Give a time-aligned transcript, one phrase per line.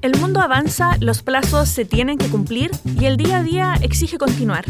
[0.00, 4.16] El mundo avanza, los plazos se tienen que cumplir y el día a día exige
[4.18, 4.64] continuar.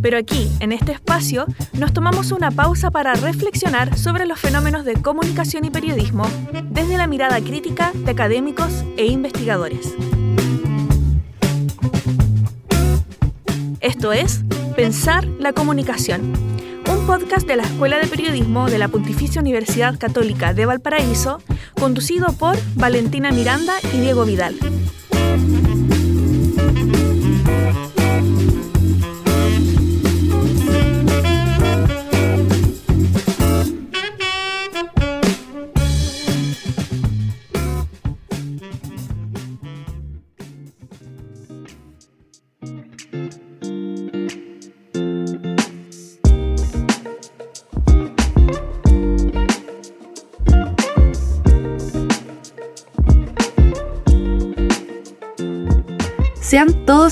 [0.00, 4.94] Pero aquí, en este espacio, nos tomamos una pausa para reflexionar sobre los fenómenos de
[4.94, 6.26] comunicación y periodismo
[6.70, 9.94] desde la mirada crítica de académicos e investigadores.
[13.80, 14.42] Esto es
[14.74, 16.32] Pensar la Comunicación,
[17.06, 21.40] podcast de la Escuela de Periodismo de la Pontificia Universidad Católica de Valparaíso,
[21.74, 24.54] conducido por Valentina Miranda y Diego Vidal.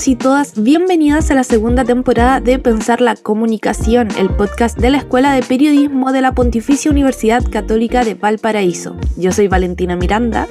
[0.07, 4.97] Y todas bienvenidas a la segunda temporada de Pensar la Comunicación, el podcast de la
[4.97, 8.95] Escuela de Periodismo de la Pontificia Universidad Católica de Valparaíso.
[9.17, 10.47] Yo soy Valentina Miranda.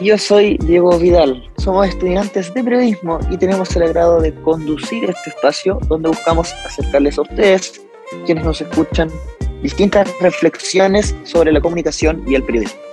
[0.00, 1.48] Yo soy Diego Vidal.
[1.58, 7.18] Somos estudiantes de periodismo y tenemos el agrado de conducir este espacio donde buscamos acercarles
[7.18, 7.80] a ustedes,
[8.26, 9.10] quienes nos escuchan,
[9.62, 12.87] distintas reflexiones sobre la comunicación y el periodismo.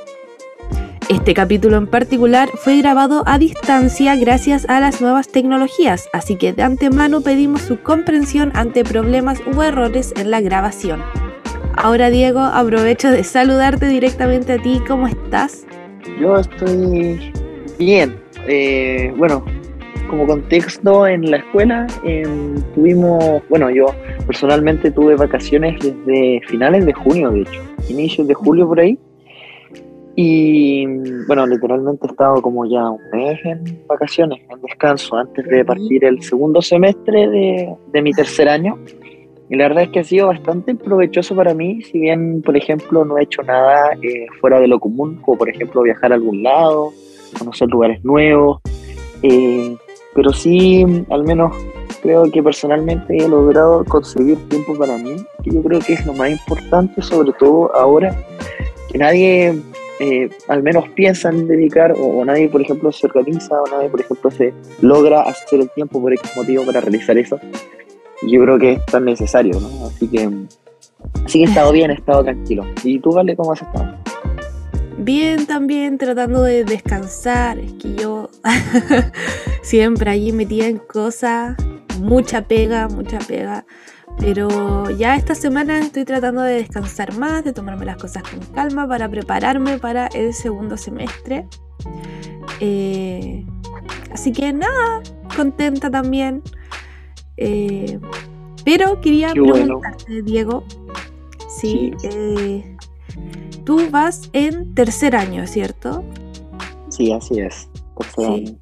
[1.08, 6.52] Este capítulo en particular fue grabado a distancia gracias a las nuevas tecnologías, así que
[6.52, 11.04] de antemano pedimos su comprensión ante problemas u errores en la grabación.
[11.78, 15.68] Ahora Diego, aprovecho de saludarte directamente a ti, ¿cómo estás?
[16.20, 17.32] Yo estoy
[17.78, 18.20] bien.
[18.48, 19.46] Eh, bueno,
[20.10, 23.86] como contexto en la escuela em, tuvimos, bueno, yo
[24.26, 28.98] personalmente tuve vacaciones desde finales de junio, de hecho, inicios de julio por ahí.
[30.18, 30.86] Y
[31.28, 36.06] bueno, literalmente he estado como ya un mes en vacaciones, en descanso, antes de partir
[36.06, 38.80] el segundo semestre de, de, mi tercer año.
[39.50, 43.04] Y la verdad es que ha sido bastante provechoso para mí, si bien, por ejemplo,
[43.04, 46.42] no he hecho nada eh, fuera de lo común, como por ejemplo viajar a algún
[46.42, 46.94] lado,
[47.38, 48.62] conocer lugares nuevos.
[49.22, 49.76] Eh,
[50.16, 51.54] pero sí, al menos
[52.02, 56.14] creo que personalmente he logrado conseguir tiempo para mí, que yo creo que es lo
[56.14, 58.16] más importante, sobre todo ahora
[58.92, 59.62] que nadie
[60.00, 64.30] eh, al menos piensan dedicar, o, nadie, por ejemplo, se organiza, o nadie, por ejemplo,
[64.32, 67.40] se logra hacer el tiempo por X motivo para realizar eso.
[68.28, 69.88] Yo creo que es tan necesario, ¿no?
[69.88, 70.30] Así que,
[71.28, 72.66] sí que he estado bien, he estado tranquilo.
[72.84, 73.95] ¿Y tú, Vale, cómo has estado?
[75.06, 77.60] Bien, también tratando de descansar.
[77.60, 78.32] Es que yo
[79.62, 81.56] siempre allí metida en cosas,
[82.00, 83.68] mucha pega, mucha pega.
[84.18, 88.88] Pero ya esta semana estoy tratando de descansar más, de tomarme las cosas con calma
[88.88, 91.48] para prepararme para el segundo semestre.
[92.60, 93.46] Eh,
[94.12, 95.04] así que nada,
[95.36, 96.42] contenta también.
[97.38, 98.00] Eh,
[98.64, 100.64] pero quería preguntarte, Diego,
[101.48, 102.75] si eh,
[103.66, 106.04] tú vas en tercer año, ¿cierto?
[106.90, 107.68] Sí, así es.
[108.16, 108.58] sí.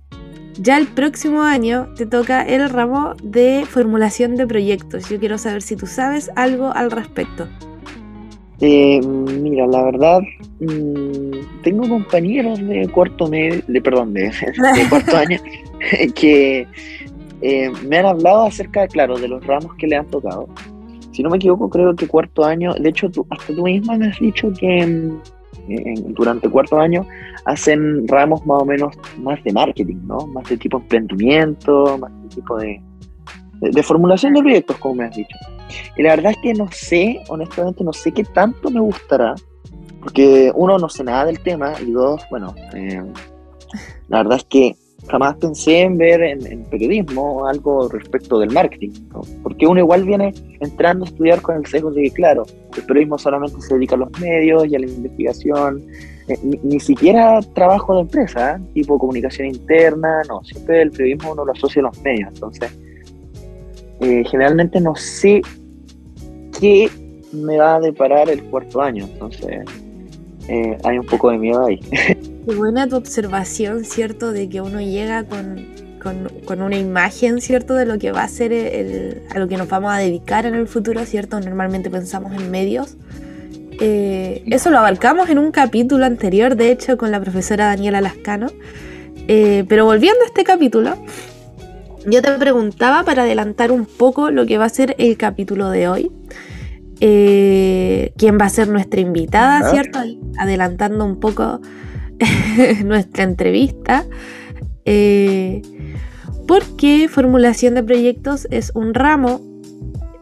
[0.59, 5.09] Ya el próximo año te toca el ramo de formulación de proyectos.
[5.09, 7.47] Yo quiero saber si tú sabes algo al respecto.
[8.61, 10.21] Eh, mira, la verdad,
[10.59, 14.31] mm, tengo compañeros de cuarto medio, de perdón, de,
[14.89, 15.39] cuarto año
[16.15, 16.67] que
[17.41, 20.47] eh, me han hablado acerca, claro, de los ramos que le han tocado.
[21.13, 24.07] Si no me equivoco, creo que cuarto año, de hecho, tú, hasta tú misma me
[24.07, 27.05] has dicho que mm, durante cuarto año
[27.45, 30.27] hacen ramos más o menos más de marketing, ¿no?
[30.27, 32.81] Más de tipo emprendimiento, más de tipo de,
[33.61, 35.37] de, formulación de proyectos, como me has dicho.
[35.95, 39.35] Y la verdad es que no sé, honestamente, no sé qué tanto me gustará,
[40.01, 43.03] porque uno, no sé nada del tema, y dos, bueno, eh,
[44.07, 44.75] la verdad es que
[45.09, 48.91] jamás pensé en ver en, periodismo algo respecto del marketing,
[49.41, 53.17] porque uno igual viene entrando a estudiar con el sesgo de que, claro, el periodismo
[53.17, 55.83] solamente se dedica a los medios y a la investigación,
[56.27, 61.51] eh, ni, siquiera trabajo de empresa, tipo comunicación interna, no, siempre el periodismo uno lo
[61.51, 62.71] asocia a los medios, entonces
[63.99, 65.41] eh, generalmente no sé
[66.59, 66.89] qué
[67.33, 69.65] me va a deparar el cuarto año, entonces
[70.47, 71.79] hay un poco de miedo ahí.
[72.47, 74.31] Qué buena tu observación, ¿cierto?
[74.31, 75.65] De que uno llega con,
[76.45, 77.73] con, una imagen, ¿cierto?
[77.73, 80.55] De lo que va a ser el, a lo que nos vamos a dedicar en
[80.55, 81.39] el futuro, ¿cierto?
[81.39, 82.97] Normalmente pensamos en medios.
[83.79, 88.47] Eh, eso lo abarcamos en un capítulo anterior, de hecho, con la profesora Daniela Lascano.
[89.27, 90.97] Eh, pero volviendo a este capítulo,
[92.05, 95.87] yo te preguntaba para adelantar un poco lo que va a ser el capítulo de
[95.87, 96.11] hoy.
[96.99, 99.99] Eh, quién va a ser nuestra invitada, ¿cierto?
[100.37, 101.59] Adelantando un poco
[102.85, 104.05] nuestra entrevista.
[104.85, 105.61] Eh,
[106.47, 109.41] porque formulación de proyectos es un ramo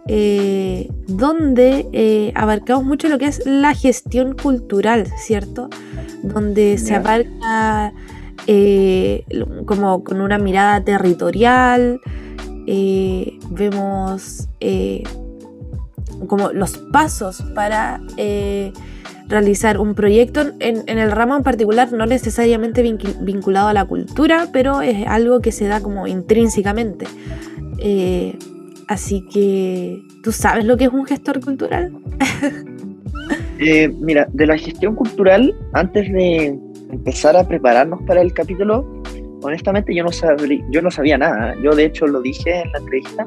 [0.07, 5.69] eh, donde abarcamos mucho lo que es la gestión cultural, ¿cierto?
[6.23, 7.93] Donde se abarca
[9.65, 11.99] como con una mirada territorial,
[12.65, 14.47] vemos
[16.27, 18.73] como los pasos para eh,
[19.27, 22.83] realizar un proyecto en, el ramo en particular, no necesariamente
[23.21, 27.05] vinculado a la cultura, pero es algo que se da como intrínsecamente.
[27.79, 28.37] Eh,
[28.87, 31.91] así que, ¿tú sabes lo que es un gestor cultural?
[33.63, 36.59] Eh, mira, de la gestión cultural, antes de
[36.91, 39.00] empezar a prepararnos para el capítulo,
[39.41, 41.55] honestamente yo no, sabía, yo no sabía nada.
[41.61, 43.25] Yo de hecho lo dije en la entrevista,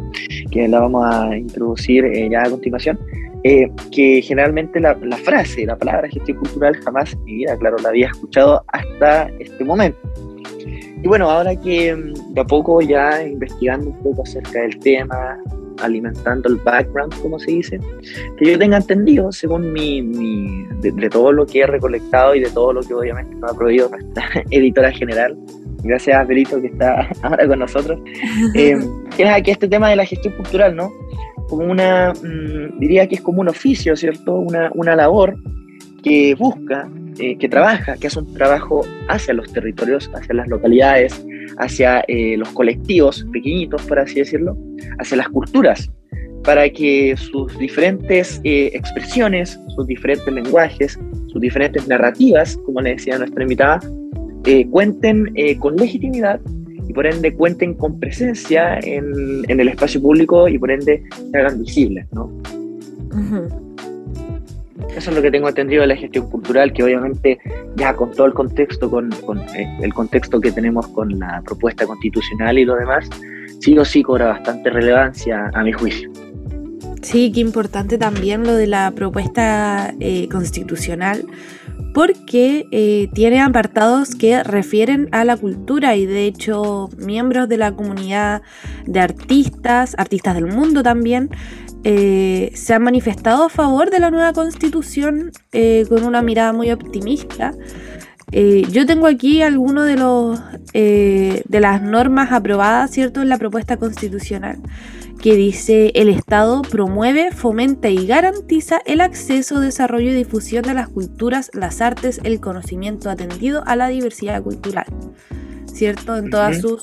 [0.50, 2.98] que la vamos a introducir eh, ya a continuación,
[3.44, 7.76] eh, que generalmente la, la, frase, la palabra gestión cultural jamás en mi vida, claro,
[7.82, 9.98] la había escuchado hasta este momento.
[11.02, 15.38] Y bueno, ahora que mm, de a poco ya investigando un poco acerca del tema,
[15.82, 17.80] alimentando el background, como se dice,
[18.38, 22.50] que yo tenga entendido, según mi, mi de, todo lo que he recolectado y de
[22.50, 25.36] todo lo que obviamente nos ha prohibido nuestra editora general,
[25.84, 28.00] gracias a Perito que está ahora con nosotros,
[28.54, 28.76] eh,
[29.16, 30.92] es aquí este tema de la gestión cultural, ¿no?
[31.48, 34.34] Como una, mm, diría que es como un oficio, ¿cierto?
[34.34, 35.36] Una, una labor
[36.02, 36.88] que busca,
[37.18, 41.24] eh, que trabaja, que hace un trabajo hacia los territorios, hacia las localidades,
[41.58, 44.56] hacia eh, los colectivos pequeñitos, por así decirlo,
[44.98, 45.90] hacia las culturas,
[46.42, 50.98] para que sus diferentes expresiones, sus diferentes lenguajes,
[51.28, 53.80] sus diferentes narrativas, como le decía nuestra invitada,
[54.46, 56.40] eh, cuenten eh, con legitimidad
[56.86, 61.38] y por ende cuenten con presencia en, en, el espacio público y por ende se
[61.38, 62.30] hagan visibles, ¿no?
[64.94, 67.38] Eso es lo que tengo entendido de la gestión cultural, que obviamente
[67.76, 71.86] ya con todo el contexto, con, con eh, el contexto que tenemos con la propuesta
[71.86, 73.08] constitucional y lo demás,
[73.60, 76.10] sí o sí cobra bastante relevancia a mi juicio.
[77.00, 79.94] Sí, qué importante también lo de la propuesta
[80.30, 81.24] constitucional,
[81.94, 87.72] porque eh, tiene apartados que refieren a la cultura y de hecho miembros de la
[87.72, 88.42] comunidad
[88.84, 91.30] de artistas, artistas del mundo también,
[91.84, 96.72] eh, se han manifestado a favor de la nueva constitución eh, con una mirada muy
[96.72, 97.52] optimista.
[98.32, 100.40] yo tengo aquí algunos de los
[100.72, 104.58] de las normas aprobadas, ¿cierto?, en la propuesta constitucional
[105.24, 110.90] que dice el Estado promueve, fomenta y garantiza el acceso, desarrollo y difusión de las
[110.90, 114.84] culturas, las artes, el conocimiento atendido a la diversidad cultural,
[115.64, 116.18] ¿cierto?
[116.18, 116.82] En todas sus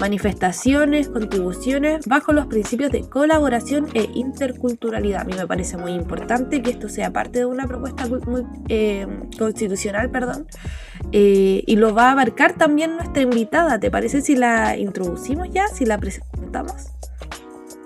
[0.00, 5.20] manifestaciones, contribuciones, bajo los principios de colaboración e interculturalidad.
[5.20, 8.08] A mí me parece muy importante que esto sea parte de una propuesta
[8.70, 9.06] eh,
[9.38, 10.46] constitucional, perdón,
[11.12, 13.78] eh, y lo va a abarcar también nuestra invitada.
[13.78, 16.86] ¿Te parece si la introducimos ya, si la presentamos?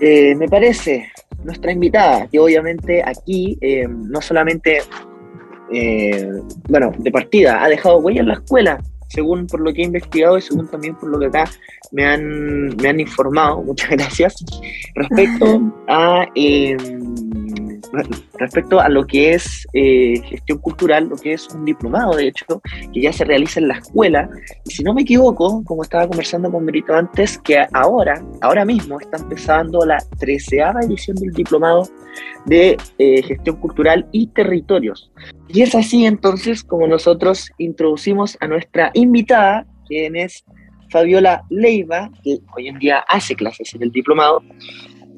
[0.00, 1.10] Eh, me parece
[1.42, 4.80] nuestra invitada, que obviamente aquí eh, no solamente,
[5.72, 6.30] eh,
[6.68, 10.36] bueno, de partida, ha dejado huella en la escuela, según por lo que he investigado
[10.36, 11.50] y según también por lo que acá
[11.92, 14.44] me han, me han informado, muchas gracias,
[14.94, 16.26] respecto a
[18.38, 22.60] respecto a lo que es eh, gestión cultural, lo que es un diplomado, de hecho,
[22.92, 24.28] que ya se realiza en la escuela.
[24.64, 29.00] Y si no me equivoco, como estaba conversando con Merito antes, que ahora, ahora mismo
[29.00, 31.88] está empezando la treceava edición del diplomado
[32.46, 35.10] de eh, gestión cultural y territorios.
[35.48, 40.44] Y es así entonces como nosotros introducimos a nuestra invitada, quien es
[40.90, 44.42] Fabiola Leiva, que hoy en día hace clases en el diplomado,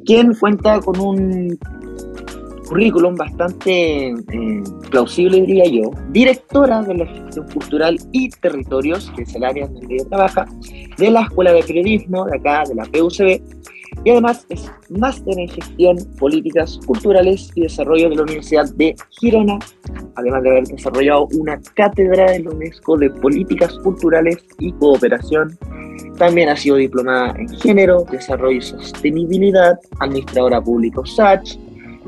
[0.04, 1.58] quien cuenta con un
[2.68, 9.34] currículum bastante eh, plausible, diría yo, directora de la gestión cultural y territorios, que es
[9.34, 10.46] el área donde ella trabaja,
[10.98, 13.40] de la Escuela de Periodismo de acá, de la PUCB,
[14.04, 19.58] y además es máster en gestión, políticas culturales y desarrollo de la Universidad de Girona,
[20.14, 25.58] además de haber desarrollado una cátedra de la UNESCO de políticas culturales y cooperación.
[26.16, 31.56] También ha sido diplomada en género, desarrollo y sostenibilidad, administradora público SACH,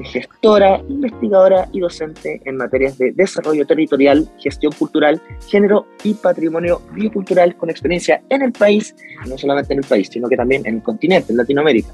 [0.04, 7.56] gestora, investigadora y docente en materias de desarrollo territorial, gestión cultural, género y patrimonio biocultural
[7.56, 8.94] con experiencia en el país,
[9.26, 11.90] no solamente en el país, sino que también en el continente, en Latinoamérica.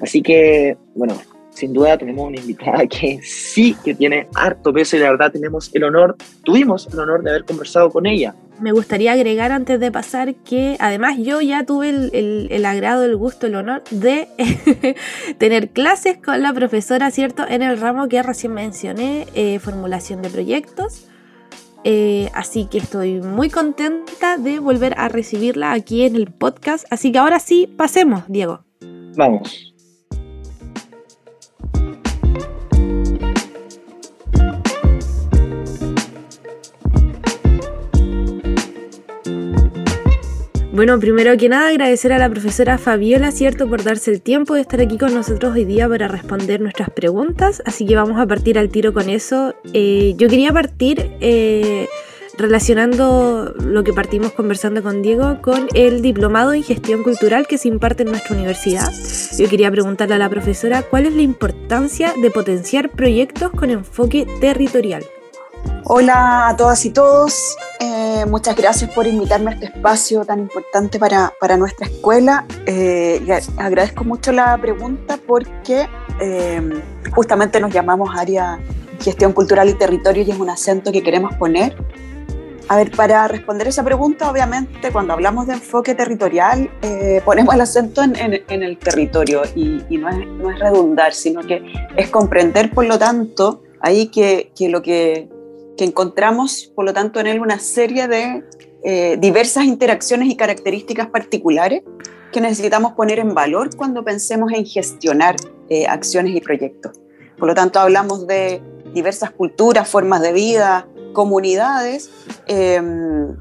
[0.00, 1.14] Así que, bueno,
[1.54, 5.70] sin duda tenemos una invitada que sí que tiene harto peso y la verdad tenemos
[5.72, 8.34] el honor, tuvimos el honor de haber conversado con ella.
[8.60, 13.48] Me gustaría agregar antes de pasar que además yo ya tuve el, agrado, el gusto,
[13.48, 14.28] el honor de
[15.38, 17.44] tener clases con la profesora, ¿cierto?
[17.48, 21.08] En el ramo que recién mencioné, eh, formulación de proyectos.
[21.82, 26.86] Eh, así que estoy muy contenta de volver a recibirla aquí en el podcast.
[26.90, 28.64] Así que ahora sí, pasemos, Diego.
[29.16, 29.73] Vamos.
[40.74, 44.62] Bueno, primero que nada agradecer a la profesora Fabiola, ¿cierto?, por darse el tiempo de
[44.62, 47.62] estar aquí con nosotros hoy día para responder nuestras preguntas.
[47.64, 49.54] Así que vamos a partir al tiro con eso.
[49.72, 51.86] Eh, yo quería partir eh,
[52.36, 57.68] relacionando lo que partimos conversando con Diego con el diplomado en gestión cultural que se
[57.68, 58.90] imparte en nuestra universidad.
[59.38, 64.26] Yo quería preguntarle a la profesora cuál es la importancia de potenciar proyectos con enfoque
[64.40, 65.04] territorial.
[65.86, 70.98] Hola a todas y todos, eh, muchas gracias por invitarme a este espacio tan importante
[70.98, 72.46] para, para nuestra escuela.
[72.64, 73.22] Eh,
[73.58, 75.86] agradezco mucho la pregunta porque
[76.22, 76.82] eh,
[77.14, 78.58] justamente nos llamamos área
[78.98, 81.76] gestión cultural y territorio y es un acento que queremos poner.
[82.68, 86.70] A ver, para responder esa pregunta, obviamente cuando hablamos de enfoque territorial
[87.26, 91.42] ponemos el acento en, en, el territorio y, y no, es, no, es, redundar, sino
[91.42, 91.62] que
[91.94, 95.28] es comprender, por lo tanto, ahí que, que lo que
[95.76, 98.44] que encontramos, por lo tanto, en él una serie de
[98.84, 101.82] eh, diversas interacciones y características particulares
[102.32, 105.36] que necesitamos poner en valor cuando pensemos en gestionar
[105.68, 107.00] eh, acciones y proyectos.
[107.38, 108.60] Por lo tanto, hablamos de
[108.92, 112.10] diversas culturas, formas de vida, comunidades,
[112.46, 113.36] em,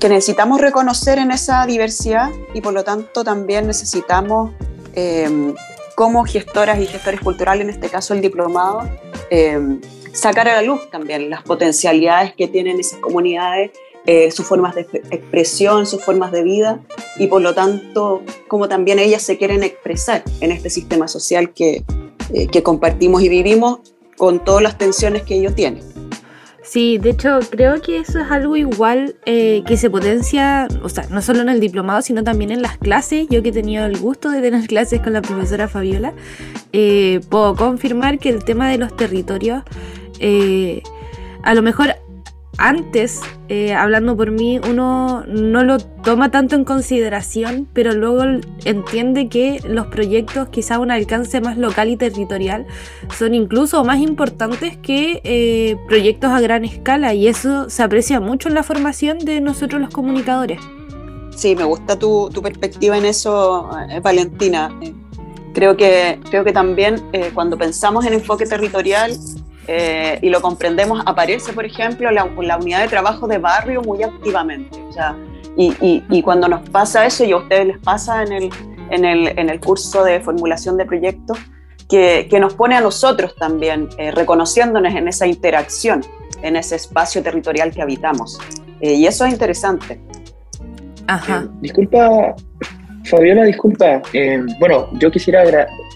[0.00, 4.52] que necesitamos reconocer en esa diversidad y por lo tanto también necesitamos,
[4.94, 5.54] em,
[5.96, 8.88] como gestoras y gestores culturales, en este caso el diplomado,
[9.30, 9.80] em,
[10.12, 13.72] sacar a la luz también las potencialidades que tienen esas comunidades,
[14.06, 16.80] eh, sus formas de expresión, sus formas de vida
[17.18, 21.84] y por lo tanto como también ellas se quieren expresar en este sistema social que,
[22.32, 23.80] eh, que compartimos y vivimos
[24.16, 25.82] con todas las tensiones que ellos tienen.
[26.64, 31.06] Sí, de hecho creo que eso es algo igual eh, que se potencia, o sea,
[31.10, 33.28] no solo en el diplomado, sino también en las clases.
[33.28, 36.14] Yo que he tenido el gusto de tener clases con la profesora Fabiola,
[37.28, 39.62] puedo confirmar que el tema de los territorios
[40.20, 40.82] eh,
[41.42, 41.96] a lo mejor
[42.58, 48.22] antes, eh, hablando por mí, uno no lo toma tanto en consideración, pero luego
[48.64, 52.66] entiende que los proyectos quizá un alcance más local y territorial
[53.16, 58.48] son incluso más importantes que eh, proyectos a gran escala y eso se aprecia mucho
[58.48, 60.60] en la formación de nosotros los comunicadores.
[61.34, 63.68] Sí, me gusta tu, tu perspectiva en eso,
[64.02, 64.72] Valentina.
[65.52, 67.02] creo, que, creo que también
[67.34, 69.18] cuando pensamos en enfoque territorial,
[69.66, 74.02] eh, y lo comprendemos, aparece, por ejemplo, la, la, unidad de trabajo de barrio muy
[74.02, 74.80] activamente.
[74.88, 75.16] O sea,
[75.56, 78.50] y, y, cuando nos pasa eso, y a ustedes les pasa en el,
[78.90, 81.38] en el, en el curso de formulación de proyectos,
[81.88, 86.04] que, que nos pone a nosotros también, eh, reconociéndonos en esa interacción,
[86.42, 88.38] en ese espacio territorial que habitamos.
[88.80, 90.00] Eh, y eso es interesante.
[91.06, 91.46] Ajá.
[91.60, 92.34] disculpa,
[93.04, 94.02] Fabiola, disculpa.
[94.58, 95.44] bueno, yo quisiera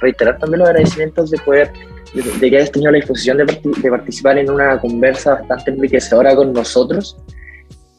[0.00, 1.72] reiterar también los agradecimientos de poder
[2.14, 6.52] de que hayas tenido la disposición de, de, participar en una conversa bastante enriquecedora con
[6.52, 7.16] nosotros.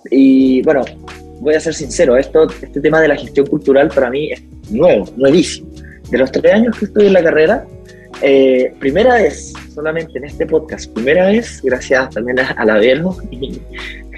[0.10, 0.84] Y bueno,
[1.40, 5.06] voy a ser sincero, esto, este tema de la gestión cultural para mí es nuevo,
[5.16, 5.70] nuevísimo.
[6.10, 7.66] De los tres años que estoy en la carrera,
[8.22, 13.62] eh, primera vez, solamente en este podcast, primera vez, gracias también a, la Velo y,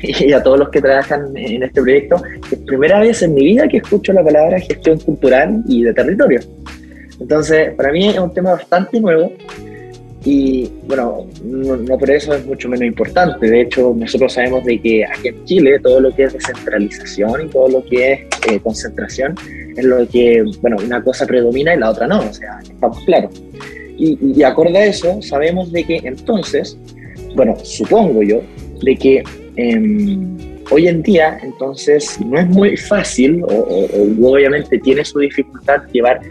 [0.02, 3.68] y, a todos los que trabajan en este proyecto, es primera vez en mi vida
[3.68, 6.40] que escucho la palabra gestión cultural y de territorio.
[7.20, 9.32] Entonces, para mí es un tema bastante nuevo
[10.24, 13.50] y bueno, no, por eso es mucho menos importante.
[13.50, 17.50] De hecho, nosotros sabemos de que aquí en Chile todo lo que es descentralización y
[17.50, 19.36] todo lo que es eh, concentración
[19.76, 23.32] es lo que, bueno, una cosa predomina y la otra no, o sea, estamos claros.
[23.98, 26.78] Y, y acorde a eso, sabemos de que entonces,
[27.36, 28.42] bueno, supongo yo,
[28.84, 29.24] de que
[29.56, 30.38] em,
[30.70, 33.78] hoy en día, entonces, no es muy fácil, o
[34.24, 36.22] obviamente tiene su dificultad llevar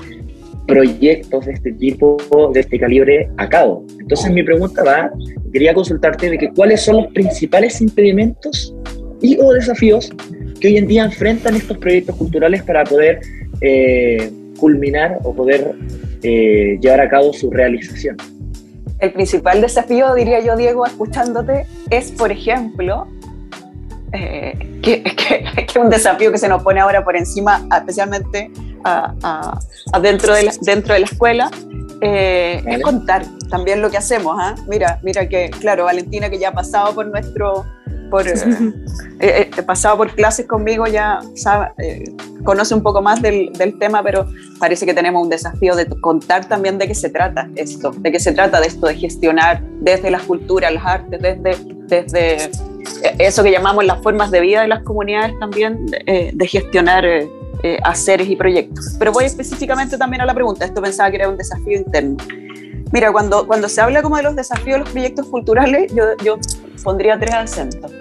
[0.71, 2.17] proyectos de este tipo,
[2.55, 3.85] de este calibre, a cabo.
[3.99, 5.11] Entonces mi pregunta va,
[5.53, 8.75] quería consultarte de que cuáles son los principales impedimentos
[9.21, 10.11] y o desafíos
[10.61, 13.21] que hoy en día enfrentan estos proyectos culturales para poder
[13.61, 15.75] eh, culminar o poder
[16.23, 18.17] eh, llevar a cabo su realización.
[19.01, 23.09] El principal desafío, diría yo, Diego, escuchándote, es, por ejemplo,
[24.13, 25.03] eh, que,
[25.57, 28.51] es un desafío que se nos pone ahora por encima, especialmente
[30.01, 31.51] dentro, de la, dentro de la escuela,
[32.01, 34.37] eh, es contar también lo que hacemos.
[34.39, 34.55] ¿ah?
[34.69, 37.67] Mira, mira que, claro, Valentina que ya ha pasado por nuestro,
[38.11, 38.33] por, eh,
[39.21, 42.05] eh, eh, pasado por clases conmigo, ya sabe,
[42.45, 44.27] conoce un poco más del, del, tema, pero
[44.59, 48.19] parece que tenemos un desafío de contar también de qué se trata esto, de qué
[48.21, 51.57] se trata de esto de gestionar desde las culturas, las artes, desde,
[51.87, 52.51] desde
[53.19, 57.05] eso que llamamos las formas de vida de las comunidades también, de gestionar
[57.83, 58.97] haceres y proyectos.
[58.99, 62.17] Pero voy específicamente también a la pregunta, esto pensaba que era un desafío interno.
[62.93, 66.39] Mira, cuando, cuando se habla como de los desafíos de los proyectos culturales, yo, yo
[66.83, 67.93] pondría tres acentos.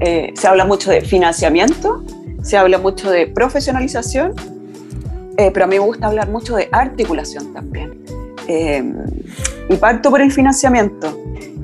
[0.00, 2.02] Eh, se habla mucho de financiamiento,
[2.42, 4.34] se habla mucho de profesionalización,
[5.36, 8.02] eh, pero a mí me gusta hablar mucho de articulación también.
[8.48, 8.82] Eh,
[9.68, 11.16] y parto por el financiamiento.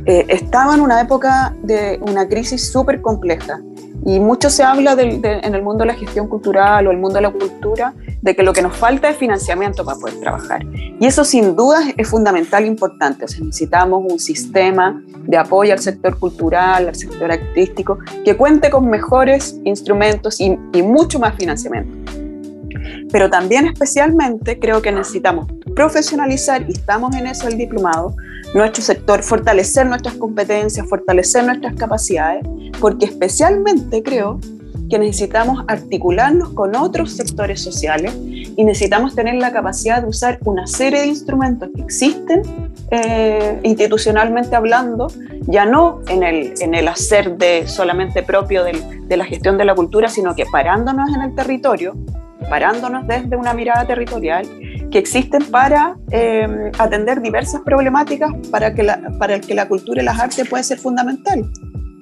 [0.06, 3.60] estaba en una época de una crisis súper compleja
[4.06, 7.22] y mucho se habla en el mundo de la gestión cultural o el mundo de
[7.22, 10.64] la cultura de que lo que nos falta es financiamiento para poder trabajar.
[10.64, 13.24] Y eso sin duda es fundamental e importante.
[13.24, 18.88] O necesitamos un sistema de apoyo al sector cultural, al sector artístico, que cuente con
[18.88, 22.12] mejores instrumentos y, y mucho más financiamiento.
[23.10, 28.14] Pero también especialmente creo que necesitamos profesionalizar, y estamos en eso el diplomado,
[28.54, 32.44] nuestro sector, fortalecer nuestras competencias, fortalecer nuestras capacidades,
[32.80, 34.40] porque especialmente creo
[34.88, 40.66] que necesitamos articularnos con otros sectores sociales y necesitamos tener la capacidad de usar una
[40.66, 42.42] serie de instrumentos que existen
[42.90, 45.08] eh, institucionalmente hablando,
[45.42, 49.74] ya no en el, en el hacer de solamente propio de la gestión de la
[49.74, 51.94] cultura, sino que parándonos en el territorio,
[52.48, 54.46] parándonos desde una mirada territorial,
[54.90, 60.02] que existen para eh, atender diversas problemáticas para, que la, para el que la cultura
[60.02, 61.48] y las artes puede ser fundamental.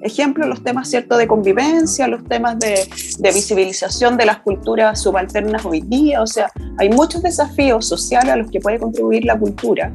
[0.01, 2.87] Ejemplo, los temas cierto de convivencia, los temas de,
[3.19, 6.21] visibilización de las culturas subalternas hoy día.
[6.21, 9.91] O sea, hay muchos desafíos sociales a los que puede contribuir la cultura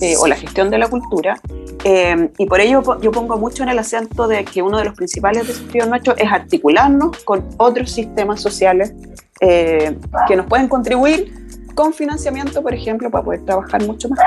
[0.00, 1.38] eh, o la gestión de la cultura.
[1.84, 4.94] Eh, y por ello yo pongo mucho en el acento de que uno de los
[4.94, 8.94] principales desafíos nuestros es articularnos con otros sistemas sociales
[9.40, 11.41] eh, que nos pueden contribuir
[11.74, 14.20] con financiamiento, por ejemplo, para poder trabajar mucho más.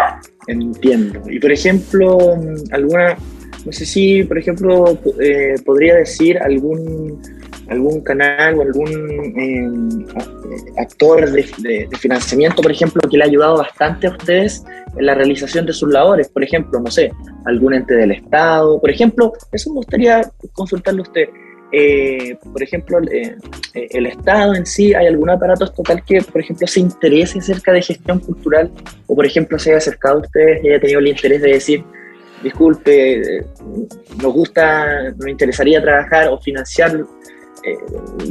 [0.47, 1.21] Entiendo.
[1.29, 2.17] Y por ejemplo,
[2.71, 3.17] alguna
[3.65, 7.19] no sé si, por ejemplo, eh, podría decir algún,
[7.67, 8.89] algún canal o algún
[9.35, 14.63] eh, actor de, financiamiento, por ejemplo, que le ha ayudado bastante a ustedes
[14.95, 16.29] en la realización de sus labores.
[16.29, 17.12] Por ejemplo, no sé,
[17.45, 18.79] algún ente del Estado.
[18.79, 20.21] Por ejemplo, eso me gustaría
[20.53, 21.29] consultarle a usted.
[21.71, 26.80] Eh, por ejemplo, el Estado en sí, ¿hay algún aparato estatal que, por ejemplo, se
[26.80, 28.71] interese acerca de gestión cultural?
[29.08, 31.84] O, por ejemplo, se haya acercado a ustedes y haya tenido el interés de decir,
[32.43, 33.43] disculpe,
[34.21, 37.04] nos gusta, nos interesaría trabajar o financiar
[37.63, 37.78] eh,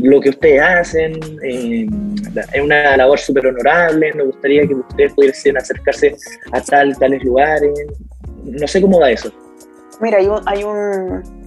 [0.01, 1.87] lo que ustedes hacen, eh,
[2.53, 6.14] es una labor súper honorable, nos gustaría que ustedes pudiesen acercarse
[6.53, 7.73] a tal, tales lugares,
[8.44, 9.33] no sé cómo va eso.
[10.01, 11.43] Mira, hay un, hay un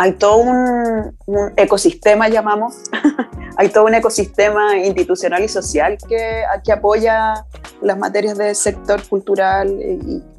[0.00, 1.14] hay todo un,
[1.58, 2.76] ecosistema, llamamos,
[3.58, 7.44] hay todo un ecosistema institucional y social que, que apoya
[7.82, 9.78] las materias del sector cultural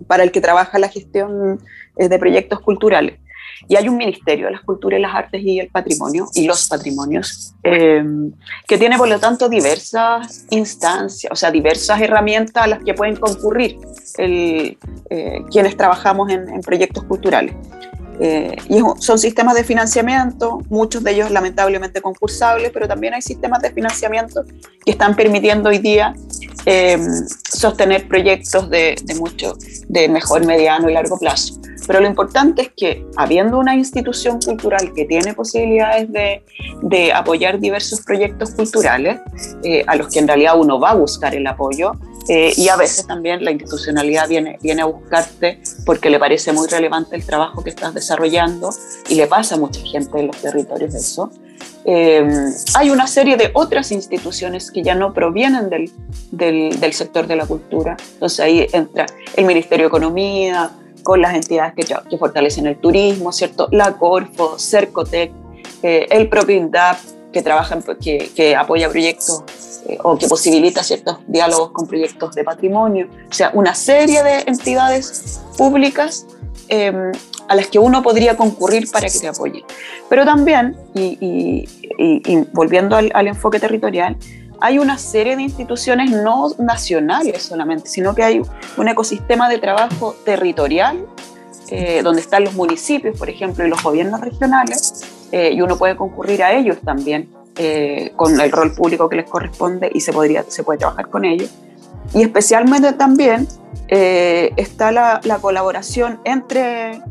[0.08, 1.62] para el que trabaja la gestión
[1.96, 3.20] eh, de proyectos culturales.
[3.68, 6.68] Y hay un Ministerio de las Culturas y las Artes y el Patrimonio, y los
[6.68, 8.04] patrimonios, eh,
[8.68, 13.16] que tiene por lo tanto diversas instancias, o sea, diversas herramientas a las que pueden
[13.16, 13.78] concurrir
[14.18, 14.76] eh,
[15.52, 17.54] quienes trabajamos en proyectos culturales.
[18.20, 23.62] Eh, y son sistemas de financiamiento, muchos de ellos lamentablemente concursables, pero también hay sistemas
[23.62, 24.44] de financiamiento
[24.86, 26.14] que están permitiendo hoy día
[26.66, 27.00] eh,
[27.50, 29.56] sostener proyectos de, de, mucho,
[29.88, 31.60] de mejor, mediano y largo plazo.
[31.88, 36.44] Pero lo importante es que, habiendo una institución cultural que tiene posibilidades de,
[36.84, 39.20] de apoyar diversos proyectos culturales,
[39.64, 41.94] eh, a los que en realidad uno va a buscar el apoyo,
[42.28, 46.68] eh, y a veces también la institucionalidad viene, viene a buscarte porque le parece muy
[46.68, 48.70] relevante el trabajo que estás desarrollando
[49.10, 51.32] y le pasa a mucha gente en los territorios eso.
[51.84, 52.24] Eh,
[52.76, 55.92] hay una serie de otras instituciones que ya no provienen del,
[56.32, 57.98] del, del, sector de la cultura.
[58.14, 60.72] Entonces ahí entra el Ministerio de Economía,
[61.04, 63.68] con las entidades que, que fortalecen el turismo, ¿cierto?
[63.72, 65.32] La Corfo, Cercotec,
[65.84, 66.98] eh, el propio INDAP,
[67.32, 69.44] que, trabaja que, que apoya proyectos
[69.88, 74.44] eh, o que posibilita ciertos diálogos con proyectos de patrimonio, o sea, una serie de
[74.46, 76.28] entidades públicas
[76.68, 77.12] em,
[77.48, 79.64] a las que uno podría concurrir para que te apoyen.
[80.08, 81.68] Pero también, y,
[82.54, 84.18] volviendo al, enfoque territorial,
[84.60, 88.42] hay una serie de instituciones no nacionales solamente, sino que hay
[88.78, 91.08] un ecosistema de trabajo territorial,
[91.70, 95.96] eh, donde están los municipios, por ejemplo, y los gobiernos regionales, eh, y uno puede
[95.96, 100.44] concurrir a ellos también eh, con el rol público que les corresponde y se, podría,
[100.48, 101.50] se puede trabajar con ellos.
[102.14, 103.48] y especialmente también
[103.88, 107.02] eh, está la, colaboración entre,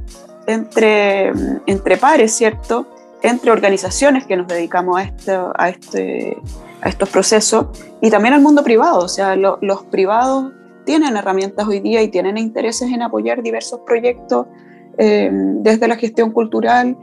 [0.46, 1.32] entre,
[1.66, 2.86] entre pares, ¿cierto?
[3.22, 6.38] Entre organizaciones que nos dedicamos a, esto, a, este,
[6.80, 7.66] a estos procesos
[8.00, 9.00] y también al mundo privado.
[9.00, 10.52] O sea, los privados
[10.84, 14.46] tienen herramientas hoy día y tienen intereses en apoyar diversos proyectos
[14.98, 16.96] eh, desde la gestión cultural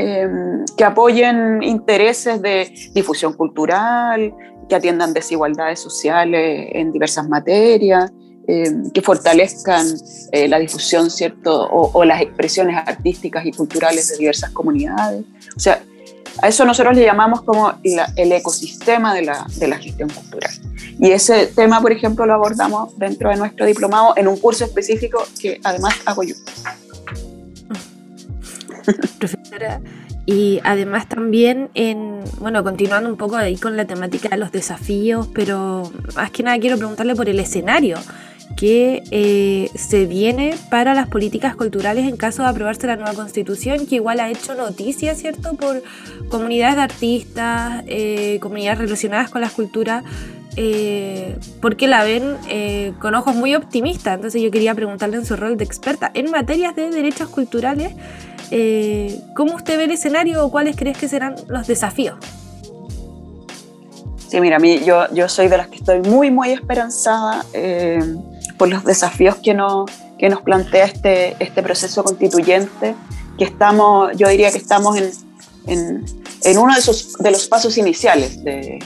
[0.00, 0.28] eh,
[0.76, 4.34] que apoyen intereses de difusión cultural,
[4.68, 8.10] que atiendan desigualdades sociales en diversas materias,
[8.48, 9.86] eh, que fortalezcan
[10.32, 11.68] la difusión, ¿cierto?
[11.70, 15.24] O, las expresiones artísticas y culturales de diversas comunidades.
[15.56, 15.82] O sea,
[16.42, 20.52] a eso nosotros le llamamos como el ecosistema de la, de la gestión cultural.
[20.98, 25.22] Y ese tema, por ejemplo, lo abordamos dentro de nuestro diplomado en un curso específico
[25.40, 26.34] que además hago yo.
[29.18, 29.80] Profesora,
[30.26, 35.28] y además también en, bueno, continuando un poco ahí con la temática de los desafíos,
[35.34, 37.98] pero más que nada quiero preguntarle por el escenario
[38.56, 43.86] que eh, se viene para las políticas culturales en caso de aprobarse la nueva constitución,
[43.86, 45.82] que igual ha hecho noticia, ¿cierto?, por
[46.28, 50.04] comunidades de artistas, eh, comunidades relacionadas con las culturas,
[50.56, 52.36] eh, porque la ven
[52.98, 54.16] con ojos muy optimistas.
[54.16, 57.92] Entonces yo quería preguntarle en su rol de experta en materias de derechos culturales,
[59.34, 62.16] ¿cómo usted ve el escenario o cuáles crees que serán los desafíos?
[64.28, 67.44] Sí, mira, a mí, yo, yo soy de las que estoy muy, muy esperanzada
[68.56, 72.94] por los desafíos que nos, que nos plantea este, este proceso constituyente,
[73.38, 75.10] que estamos, yo diría que estamos en,
[75.66, 76.04] en,
[76.44, 78.42] en uno de, esos, de los pasos iniciales.
[78.44, 78.78] De,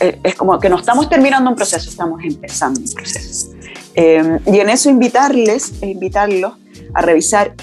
[0.00, 3.50] eh, es como que no estamos terminando un proceso, estamos empezando un proceso.
[3.94, 6.54] Eh, y en eso invitarles e invitarlos
[6.94, 7.54] a revisar,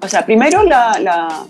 [0.00, 1.46] o sea, primero la, la,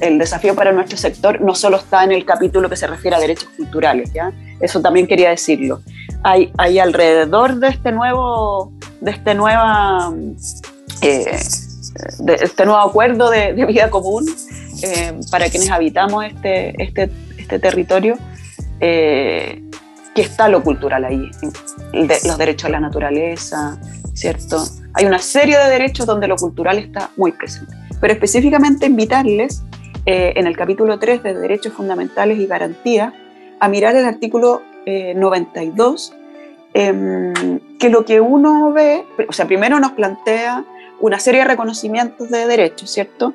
[0.00, 3.20] el desafío para nuestro sector no solo está en el capítulo que se refiere a
[3.20, 4.32] derechos culturales, ¿ya?
[4.60, 5.82] Eso también quería decirlo,
[6.22, 10.12] hay, alrededor de este nuevo, de este nueva,
[11.02, 11.38] eh,
[12.18, 14.26] de este nuevo acuerdo de, vida común
[14.82, 18.16] eh, para quienes habitamos este, este, este territorio,
[18.80, 19.62] eh,
[20.14, 21.30] que está lo cultural ahí,
[21.92, 23.78] los derechos a la naturaleza,
[24.14, 24.64] ¿cierto?
[24.96, 29.62] Hay una serie de derechos donde lo cultural está muy presente, pero específicamente invitarles
[30.06, 33.12] en el capítulo 3 de Derechos Fundamentales y Garantías
[33.60, 36.14] a mirar el artículo 92,
[36.72, 40.64] eh, em, que lo que uno ve, o sea, primero nos plantea
[41.00, 43.34] una serie de reconocimientos de derechos, ¿cierto?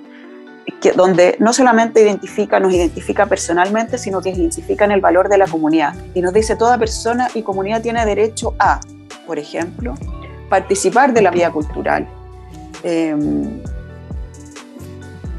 [0.82, 5.38] Que, donde no solamente identifica, nos identifica personalmente, sino que identifica en el valor de
[5.38, 5.94] la comunidad.
[6.16, 8.80] Y nos dice, toda persona y comunidad tiene derecho a,
[9.28, 9.94] por ejemplo,
[10.52, 12.08] participar de la vida cultural,
[12.84, 13.62] em,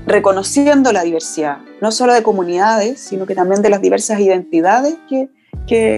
[0.07, 5.29] reconociendo la diversidad, no solo de comunidades, sino que también de las diversas identidades que,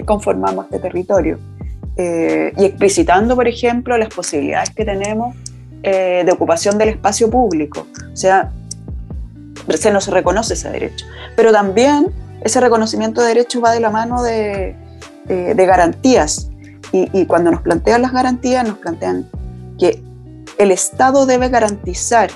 [0.05, 1.39] conformamos este territorio.
[1.97, 5.35] Eh, y explicitando, por ejemplo, las posibilidades que tenemos
[5.81, 7.87] eh, de ocupación del espacio público.
[8.13, 8.51] O sea,
[9.77, 11.05] se nos reconoce ese derecho.
[11.35, 14.75] Pero también ese reconocimiento de derechos va de la mano de,
[15.27, 16.49] garantías.
[17.11, 19.29] Y, cuando nos plantean las garantías, nos plantean
[19.77, 20.01] que
[20.57, 22.29] el Estado debe garantizar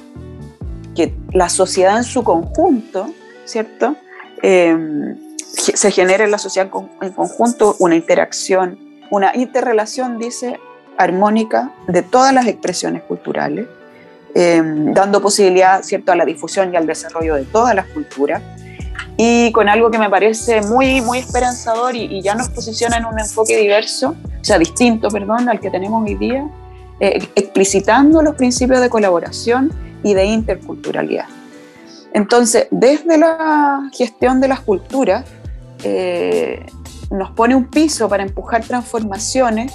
[0.95, 3.08] que la sociedad en su conjunto,
[3.45, 3.95] ¿cierto?
[4.41, 6.69] Eh, se genere en la sociedad
[7.02, 8.78] en conjunto una interacción,
[9.12, 10.60] una interrelación, dice,
[11.00, 13.67] armónica de todas las expresiones culturales,
[14.36, 16.12] em, dando posibilidad ¿cierto?
[16.12, 18.41] a la difusión y al desarrollo de todas las culturas,
[19.18, 23.06] y con algo que me parece muy, muy esperanzador y, y ya nos posiciona en
[23.06, 26.50] un enfoque diverso, o sea, distinto, perdón, al que tenemos hoy día,
[27.02, 29.72] eh, explicitando los principios de colaboración
[30.04, 31.28] y de interculturalidad.
[32.14, 35.24] Entonces, desde la gestión de las culturas,
[35.84, 36.66] eh,
[37.10, 39.74] nos pone un piso para empujar transformaciones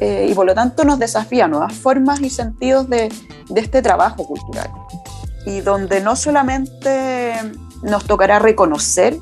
[0.00, 3.12] eh, y por lo tanto nos desafía nuevas formas y sentidos de,
[3.54, 4.70] este trabajo cultural.
[5.44, 7.34] Y donde no solamente
[7.82, 9.18] nos tocará reconocer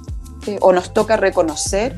[0.46, 1.96] eh, o nos toca reconocer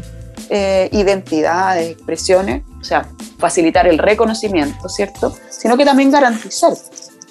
[0.91, 5.35] identidades, expresiones, o sea, facilitar el reconocimiento, ¿cierto?
[5.49, 6.75] Sino que también garantizar,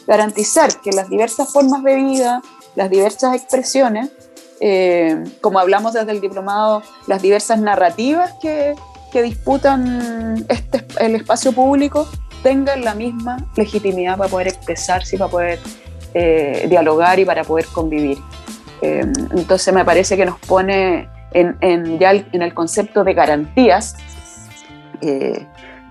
[0.08, 2.42] garantizar que las diversas formas de vida,
[2.76, 4.10] las diversas expresiones
[4.64, 8.76] eh, como hablamos desde el diplomado, las diversas narrativas que,
[9.12, 12.08] que disputan este, el espacio público
[12.44, 15.60] tengan la misma legitimidad para poder expresarse para poder
[16.14, 18.20] eh, dialogar y para poder convivir.
[18.82, 23.96] Eh, entonces me parece que nos pone en, en, ya en el concepto de garantías,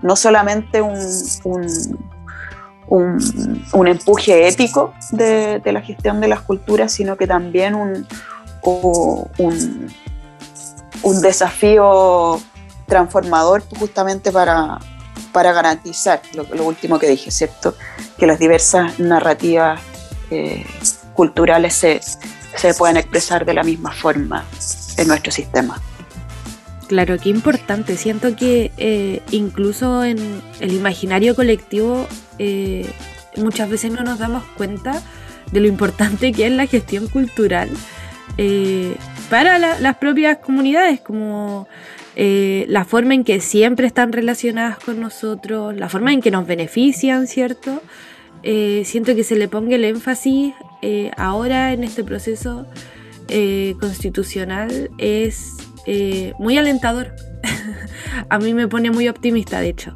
[0.01, 0.97] no solamente un,
[2.87, 8.07] un, un, empuje ético de, la gestión de las culturas, sino que también un,
[8.63, 9.91] un,
[11.03, 12.39] un desafío
[12.87, 14.79] transformador justamente para,
[15.31, 17.75] para garantizar lo, último que dije, ¿cierto?
[18.17, 19.79] Que las diversas narrativas
[20.29, 20.65] eh,
[21.13, 22.01] culturales se,
[22.55, 24.45] se puedan expresar de la misma forma
[24.97, 25.81] en nuestro sistema.
[26.91, 27.95] Claro, qué importante.
[27.95, 30.17] Siento que eh, incluso en
[30.59, 32.05] el imaginario colectivo
[32.37, 32.85] eh,
[33.37, 35.01] muchas veces no nos damos cuenta
[35.53, 37.69] de lo importante que es la gestión cultural
[38.37, 38.97] eh,
[39.29, 41.65] para las propias comunidades, como
[42.17, 47.25] la forma en que siempre están relacionadas con nosotros, la forma en que nos benefician,
[47.25, 47.81] ¿cierto?
[48.43, 50.53] siento que se le ponga el énfasis
[51.17, 52.65] ahora en este proceso
[53.79, 57.13] constitucional es eh, muy alentador.
[58.29, 59.93] a mí me pone muy optimista, de hecho.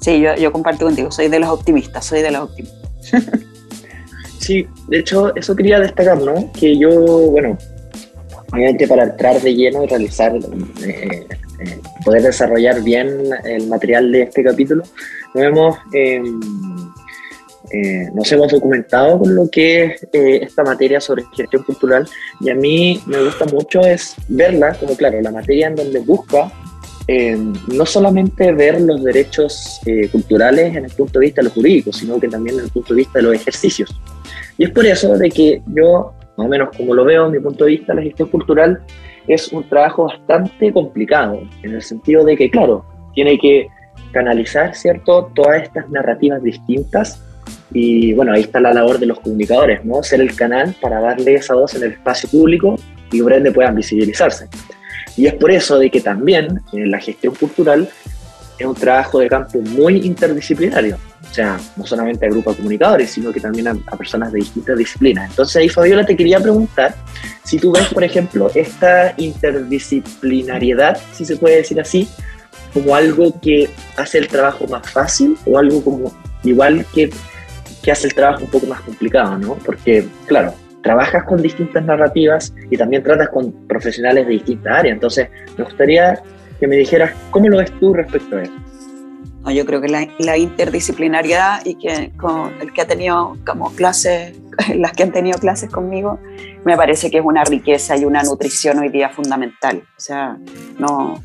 [0.00, 2.90] Sí, yo, yo comparto contigo, soy de los optimistas, soy de los optimistas.
[4.38, 6.52] sí, de hecho, eso quería destacar, ¿no?
[6.52, 6.90] Que yo,
[7.30, 7.56] bueno,
[8.52, 11.26] obviamente para entrar de lleno y realizar, eh,
[11.60, 13.08] eh, poder desarrollar bien
[13.44, 14.84] el material de este capítulo,
[15.34, 16.40] nos hemos em,
[17.76, 22.06] eh, nos hemos documentado con lo que es eh, esta materia sobre gestión cultural
[22.40, 26.52] y a mí me gusta mucho es verla como, claro, la materia en donde busca
[27.08, 29.80] eh, no solamente ver los derechos
[30.12, 32.94] culturales en el punto de vista de lo jurídico, sino que también en el punto
[32.94, 33.90] de vista de los ejercicios.
[34.56, 37.40] Y es por eso de que yo, más o menos como lo veo en mi
[37.40, 38.80] punto de vista, la gestión cultural
[39.26, 42.84] es un trabajo bastante complicado, en el sentido de que, claro,
[43.14, 43.66] tiene que
[44.12, 47.20] canalizar, ¿cierto?, todas estas narrativas distintas
[47.74, 50.00] y bueno, ahí está la labor de los comunicadores, ¿no?
[50.04, 52.76] Ser el canal para darle esa voz en el espacio público
[53.10, 54.46] y por ende puedan visibilizarse.
[55.16, 57.88] Y es por eso de que también en la gestión cultural
[58.56, 60.96] es un trabajo de campo muy interdisciplinario.
[61.28, 65.30] O sea, no solamente agrupa comunicadores, sino que también a, personas de distintas disciplinas.
[65.30, 66.94] Entonces ahí, Fabiola, te quería preguntar
[67.42, 72.08] si tú ves, por ejemplo, esta interdisciplinariedad, si se puede decir así,
[72.72, 76.12] como algo que hace el trabajo más fácil o algo como
[76.44, 77.10] igual que
[77.84, 79.54] que hace el trabajo un poco más complicado, ¿no?
[79.56, 84.94] Porque, claro, trabajas con distintas narrativas y también tratas con profesionales de distintas áreas.
[84.94, 86.22] Entonces, me gustaría
[86.58, 88.52] que me dijeras cómo lo ves tú respecto a eso.
[89.44, 94.34] No, yo creo que la, interdisciplinariedad y que con el que ha tenido como clases,
[94.74, 96.18] las que han tenido clases conmigo,
[96.64, 99.82] me parece que es una riqueza y una nutrición hoy día fundamental.
[99.98, 100.38] O sea,
[100.78, 101.22] no,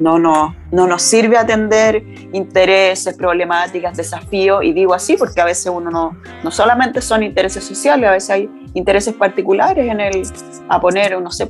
[0.00, 5.72] no, no, no, nos sirve atender intereses, problemáticas, desafíos, y digo así porque a veces
[5.74, 10.22] uno no, no solamente son intereses sociales, a veces hay intereses particulares en el,
[10.68, 11.46] a poner, no sé,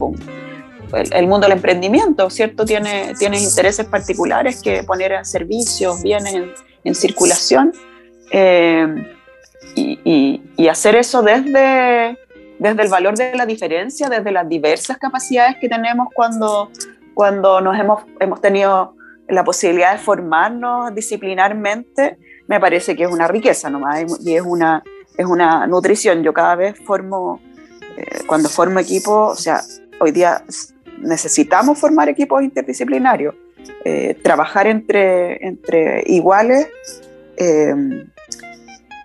[0.93, 2.65] el, mundo del emprendimiento, ¿cierto?
[2.65, 6.35] Tiene, tiene intereses particulares que poner a servicios, bienes
[6.85, 7.73] en, circulación,
[8.31, 8.87] eh,
[9.75, 12.17] y, y, hacer eso desde,
[12.59, 16.71] desde el valor de la diferencia, desde las diversas capacidades que tenemos cuando
[17.15, 18.97] cuando nos hemos, hemos tenido
[19.29, 24.83] la posibilidad de formarnos disciplinarmente, me parece que es una riqueza nomás y es una,
[25.17, 26.23] es una nutrición.
[26.23, 27.41] Yo cada vez formo,
[27.97, 29.63] eh, cuando formo equipo, o sea,
[30.01, 30.45] hoy día
[30.99, 33.35] necesitamos formar equipos interdisciplinarios,
[33.85, 36.69] eh, trabajar entre, entre iguales.
[37.37, 37.75] Eh,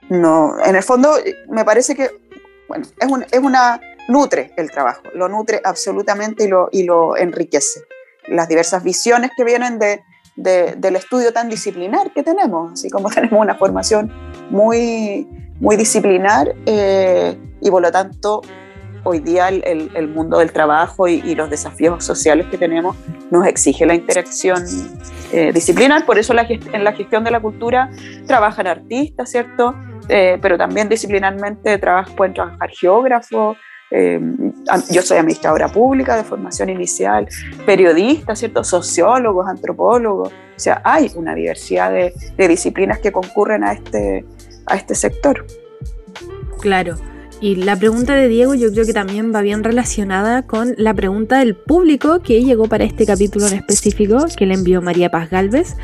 [0.10, 1.16] no, en el fondo,
[1.50, 2.10] me parece que
[2.68, 7.82] bueno, es, es una nutre el trabajo, lo nutre absolutamente y lo, y lo enriquece
[8.30, 10.04] las diversas visiones que vienen de,
[10.36, 14.12] del estudio tan disciplinar que tenemos, así como tenemos una formación
[14.50, 15.28] muy,
[15.60, 18.42] muy disciplinar eh, y por lo tanto
[19.04, 22.98] hoy día el, el, mundo del trabajo y, los desafíos sociales que tenemos
[23.32, 24.64] nos exige la interacción
[25.32, 27.90] eh, disciplinar, por eso en la gestión de la cultura
[28.28, 29.76] trabajan artistas, ¿cierto?
[30.10, 33.58] Eh, pero también disciplinarmente trabajan, pueden trabajar geógrafos,
[33.92, 34.20] eh,
[34.92, 37.28] yo soy administradora pública de formación inicial,
[37.66, 38.64] periodista, ¿cierto?
[38.64, 44.26] sociólogos, antropólogos, o sea, hay una diversidad de, de disciplinas que concurren a este,
[44.66, 45.46] a este sector.
[46.60, 46.98] Claro.
[47.42, 51.40] Y la pregunta de Diego yo creo que también va bien relacionada con la pregunta
[51.40, 55.78] del público que llegó para este capítulo en específico, que le envió María Paz Galvez,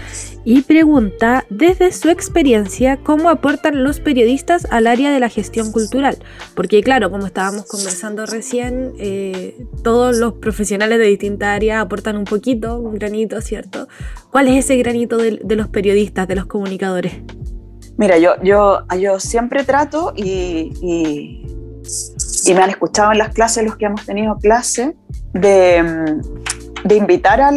[0.43, 6.17] y pregunta desde su experiencia cómo aportan los periodistas al área de la gestión cultural.
[6.55, 12.25] Porque claro, como estábamos conversando recién, eh, todos los profesionales de distintas áreas aportan un
[12.25, 13.87] poquito, un granito, ¿cierto?
[14.29, 17.13] ¿Cuál es ese granito de, de los periodistas, de los comunicadores?
[17.97, 23.77] Mira, yo, yo, yo siempre trato y, y, me han escuchado en las clases, los
[23.77, 24.95] que hemos tenido clase,
[25.33, 26.21] de,
[26.83, 27.49] de invitar a,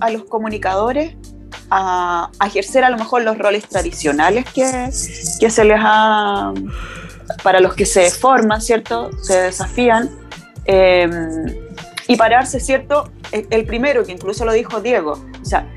[0.00, 1.16] a, los comunicadores
[1.70, 4.90] a, ejercer a lo mejor los roles tradicionales que,
[5.40, 6.52] que se les ha,
[7.42, 9.10] para los que se forman, ¿cierto?
[9.22, 10.10] Se desafían.
[10.64, 11.66] Em,
[12.08, 13.10] y pararse, ¿cierto?
[13.32, 15.68] el primero, que incluso lo dijo Diego, o sea,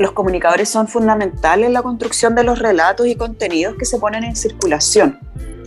[0.00, 4.24] los comunicadores son fundamentales en la construcción de los relatos y contenidos que se ponen
[4.24, 5.18] en circulación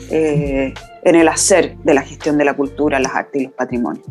[0.10, 4.08] eh, en el hacer de la gestión de la cultura, las artes y los patrimonios.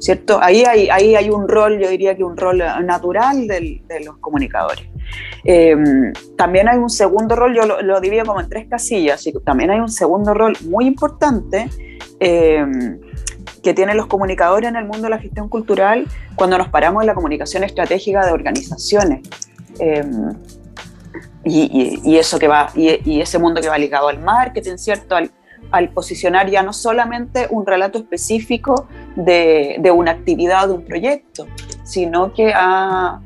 [0.00, 0.38] ¿Cierto?
[0.42, 4.84] Ahí hay, ahí hay un rol, yo diría que un rol natural de los comunicadores.
[5.44, 9.70] Em, también hay un segundo rol, yo lo, divido como en tres casillas, y también
[9.70, 11.70] hay un segundo rol muy importante
[12.20, 13.00] em,
[13.62, 17.06] que tienen los comunicadores en el mundo de la gestión cultural cuando nos paramos en
[17.06, 19.28] la comunicación estratégica de organizaciones.
[19.78, 20.34] Em,
[21.44, 25.16] y, eso que va, y, ese mundo que va ligado al marketing, ¿cierto?
[25.70, 31.46] Al, posicionar ya no solamente un relato específico de, de una actividad de un proyecto,
[31.84, 33.20] sino que a,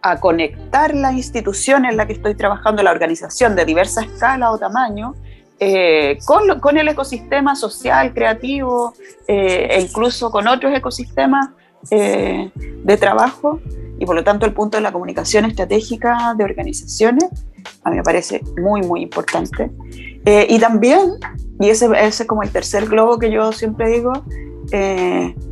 [0.00, 4.58] a, conectar la institución en la que estoy trabajando, la organización de diversa escala o
[4.58, 5.14] tamaño,
[5.64, 8.94] eh, con, con, el ecosistema social, creativo
[9.28, 11.50] eh, e incluso con otros ecosistemas
[11.88, 13.60] eh, de trabajo
[13.96, 17.30] y por lo tanto el punto de la comunicación estratégica de organizaciones
[17.84, 19.70] a mí me parece muy, muy importante.
[20.24, 21.12] y también,
[21.60, 24.12] y ese, ese, es como el tercer globo que yo siempre digo,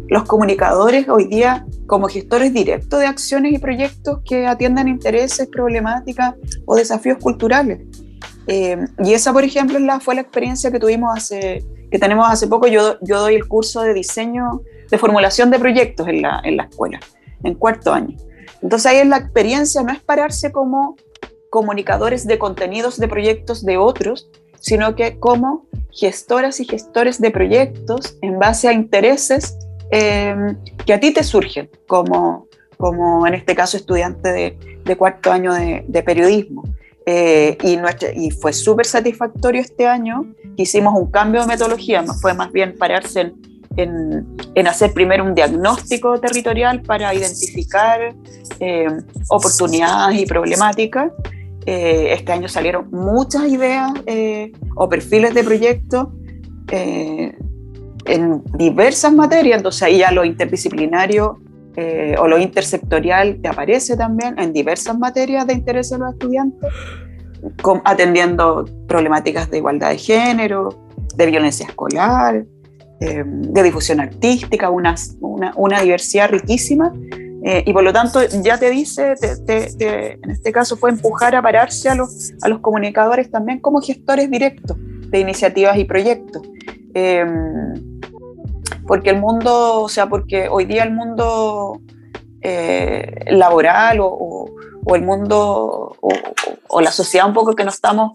[0.09, 6.35] los comunicadores hoy día como gestores directos de acciones y proyectos que atiendan intereses, problemáticas
[6.67, 7.79] o desafíos culturales.
[8.53, 12.67] Eh, y esa, por ejemplo, fue la experiencia que tuvimos hace, que tenemos hace poco.
[12.67, 16.99] Yo, doy el curso de diseño, de formulación de proyectos en la, escuela,
[17.45, 18.17] en cuarto año.
[18.61, 20.97] Entonces ahí es la experiencia, no es pararse como
[21.49, 28.19] comunicadores de contenidos de proyectos de otros, sino que como gestoras y gestores de proyectos
[28.21, 29.57] en base a intereses
[29.93, 30.35] eh,
[30.85, 32.49] que a ti te surgen, como,
[33.29, 36.65] en este caso estudiante de, cuarto año de periodismo.
[37.13, 40.33] Eh, y, y fue súper satisfactorio este año.
[40.57, 43.33] Hicimos un cambio de metodología, fue más bien pararse
[43.77, 48.15] en, en, hacer primero un diagnóstico territorial para identificar
[48.61, 48.87] eh,
[49.29, 51.11] oportunidades y problemáticas.
[51.67, 53.91] Eh, este año salieron muchas ideas
[54.77, 56.07] o perfiles de proyectos
[56.71, 61.41] en diversas materias, entonces ahí ya lo interdisciplinario
[61.77, 66.69] eh, o lo intersectorial te aparece también en diversas materias de interés de los estudiantes,
[67.85, 72.45] atendiendo problemáticas de igualdad de género, de violencia escolar,
[73.01, 76.93] eh, de difusión artística, una, una, diversidad riquísima.
[77.43, 79.15] Eh, y por lo tanto, ya te dice,
[79.49, 84.31] en este caso fue empujar a pararse a los, a los comunicadores también como gestores
[84.31, 86.43] directos de iniciativas y proyectos
[88.91, 91.81] porque el mundo, o sea, porque hoy día el mundo
[92.43, 94.51] eh, laboral o,
[94.95, 95.97] el mundo
[96.69, 98.13] o, la sociedad un poco que, nos estamos,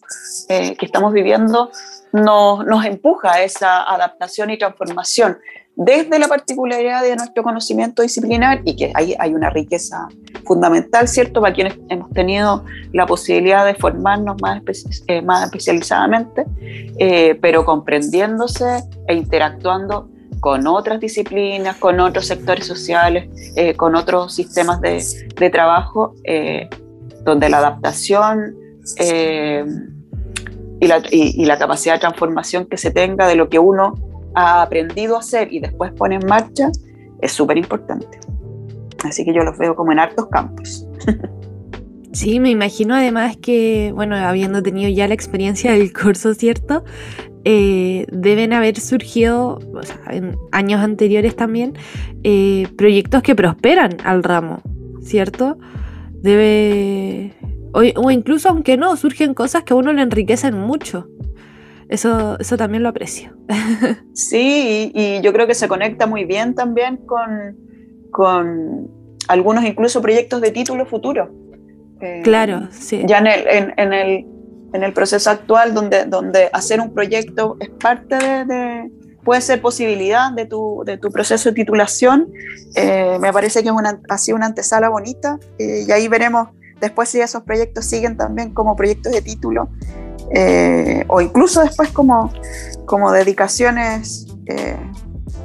[0.49, 1.69] eh, que estamos viviendo
[2.11, 5.37] nos, nos empuja a esa adaptación y transformación
[5.75, 10.07] desde la particularidad de nuestro conocimiento disciplinar y que ahí hay una riqueza
[10.45, 11.41] fundamental, ¿cierto?
[11.41, 14.61] Para quienes hemos tenido la posibilidad de formarnos más,
[15.07, 16.45] eh, más especializadamente,
[17.41, 20.07] pero comprendiéndose e interactuando
[20.45, 25.03] con otras disciplinas, con otros sectores sociales, eh, con otros sistemas de,
[25.35, 26.69] de trabajo, eh,
[27.23, 28.55] donde la adaptación
[28.99, 29.65] eh,
[30.79, 33.95] y, la, y, la, capacidad de transformación que se tenga de lo que uno
[34.35, 36.69] ha aprendido a hacer y después pone en marcha
[37.21, 38.19] es súper importante.
[39.03, 40.85] Así que yo los veo como en hartos campos.
[42.11, 46.85] Sí, me imagino además que, bueno, habiendo tenido ya la experiencia del curso, ¿cierto?
[47.47, 49.59] Eh, deben haber surgido
[50.09, 51.73] en años anteriores también
[52.23, 54.61] eh, proyectos que prosperan al ramo,
[55.01, 55.59] ¿cierto?
[56.11, 57.33] Debe.
[57.71, 61.07] O, incluso aunque no, surgen cosas que a uno le enriquecen mucho.
[61.87, 63.37] Eso, eso también lo aprecio.
[64.13, 67.57] Sí, y, yo creo que se conecta muy bien también con,
[68.11, 68.89] con
[69.27, 71.45] algunos incluso proyectos de título futuro
[72.23, 73.03] claro, sí.
[73.05, 74.25] Ya en el, en, el,
[74.75, 78.91] en el proceso actual, donde, donde hacer un proyecto es parte de,
[79.23, 82.31] puede ser posibilidad de tu, de tu proceso de titulación.
[82.75, 86.49] Eh, me parece que es una, ha sido una antesala bonita eh, y ahí veremos
[86.79, 89.69] después si esos proyectos siguen también como proyectos de título
[90.31, 92.31] eh, o incluso después como,
[92.85, 94.27] como dedicaciones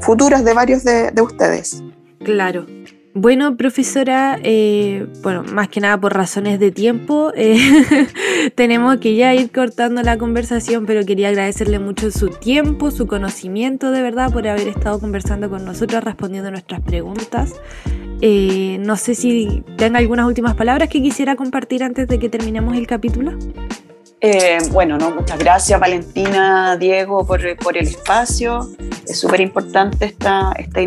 [0.01, 1.83] futuras de varios de, de ustedes.
[2.23, 2.66] Claro,
[3.12, 7.58] bueno, profesora, eh, bueno, más que nada por razones de tiempo, eh,
[8.54, 13.90] tenemos que ya ir cortando la conversación, pero quería agradecerle mucho su tiempo, su conocimiento
[13.90, 17.54] de verdad por haber estado conversando con nosotros, respondiendo nuestras preguntas.
[18.21, 22.77] Eh, no sé si tenga algunas últimas palabras que quisiera compartir antes de que terminemos
[22.77, 23.33] el capítulo.
[24.71, 28.69] bueno, no, muchas gracias Valentina, Diego, por, el espacio.
[29.04, 30.81] Es súper importante esta, esta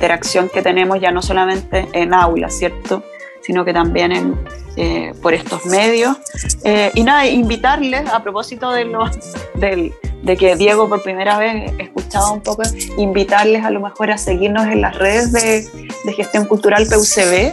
[0.00, 3.02] interacción que tenemos ya no solamente en aula, ¿cierto?
[3.42, 4.34] Sino que también en,
[4.76, 6.16] eh, por estos medios.
[6.64, 9.10] Eh, y nada, invitarles a propósito de, los,
[9.54, 12.62] de que Diego por primera vez escuchaba un poco,
[12.96, 15.68] invitarles a lo mejor a seguirnos en las redes de,
[16.04, 17.52] de gestión cultural PUCB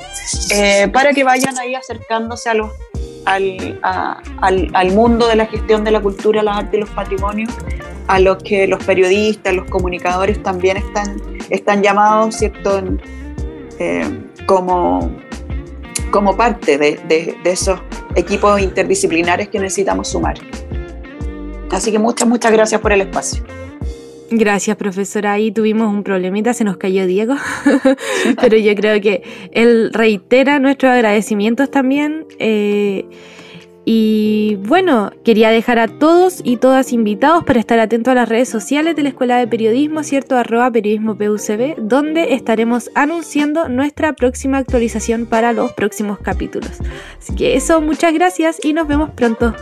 [0.51, 2.71] eh, para que vayan ahí acercándose a los,
[3.25, 7.51] al, al, al, mundo de la gestión de la cultura, las artes y los patrimonios,
[8.07, 12.83] a los que los periodistas, los comunicadores también están, están llamados, ¿cierto?,
[14.45, 15.11] como
[16.11, 17.79] como parte de, de, esos
[18.15, 20.37] equipos interdisciplinares que necesitamos sumar.
[21.71, 23.43] Así que muchas, muchas gracias por el espacio.
[24.29, 25.33] Gracias, profesora.
[25.33, 27.35] Ahí tuvimos un problemita, se nos cayó Diego,
[28.41, 32.25] pero yo creo que él reitera nuestros agradecimientos también.
[32.39, 33.05] Eh,
[33.89, 38.49] y bueno, quería dejar a todos y todas invitados para estar atentos a las redes
[38.49, 40.35] sociales de la Escuela de Periodismo, ¿cierto?
[40.35, 46.81] Arroba periodismo PUCB, donde estaremos anunciando nuestra próxima actualización para los próximos capítulos.
[47.17, 49.55] Así que eso, muchas gracias y nos vemos pronto.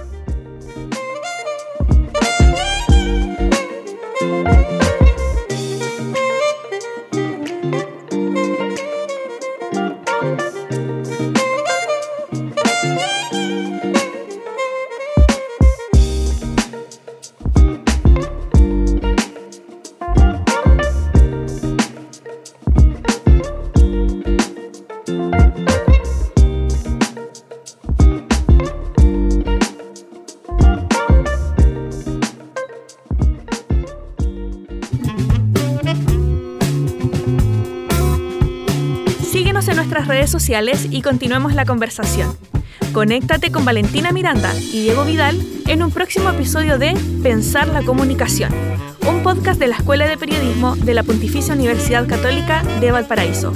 [40.91, 42.37] Y continuemos la conversación.
[42.93, 46.93] Conéctate con Valentina Miranda y Diego Vidal en un próximo episodio de
[47.23, 48.53] Pensar la Comunicación,
[49.07, 53.53] un podcast de la Escuela de Periodismo de la Pontificia Universidad Católica de Valparaíso.